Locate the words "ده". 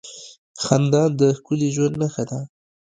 2.29-2.39